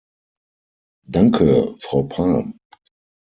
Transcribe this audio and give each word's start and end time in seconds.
Danke, 1.07 1.75
Frau 1.77 2.01
Palm. 2.01 2.57